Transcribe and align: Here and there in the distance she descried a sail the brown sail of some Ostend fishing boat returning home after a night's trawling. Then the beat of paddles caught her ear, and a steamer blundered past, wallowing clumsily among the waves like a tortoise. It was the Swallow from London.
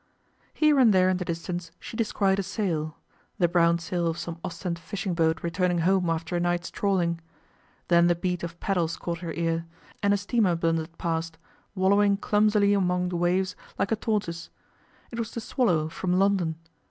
Here 0.55 0.79
and 0.79 0.91
there 0.95 1.09
in 1.09 1.17
the 1.17 1.25
distance 1.25 1.69
she 1.79 1.95
descried 1.95 2.39
a 2.39 2.41
sail 2.41 2.97
the 3.37 3.47
brown 3.47 3.77
sail 3.77 4.07
of 4.07 4.17
some 4.17 4.39
Ostend 4.43 4.79
fishing 4.79 5.13
boat 5.13 5.43
returning 5.43 5.77
home 5.81 6.09
after 6.09 6.35
a 6.35 6.39
night's 6.39 6.71
trawling. 6.71 7.21
Then 7.87 8.07
the 8.07 8.15
beat 8.15 8.41
of 8.41 8.59
paddles 8.59 8.97
caught 8.97 9.19
her 9.19 9.31
ear, 9.33 9.67
and 10.01 10.11
a 10.11 10.17
steamer 10.17 10.55
blundered 10.55 10.97
past, 10.97 11.37
wallowing 11.75 12.17
clumsily 12.17 12.73
among 12.73 13.09
the 13.09 13.15
waves 13.15 13.55
like 13.77 13.91
a 13.91 13.95
tortoise. 13.95 14.49
It 15.11 15.19
was 15.19 15.29
the 15.35 15.39
Swallow 15.39 15.87
from 15.87 16.13
London. 16.13 16.55